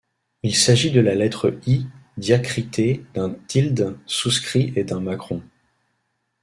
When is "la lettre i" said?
0.99-1.85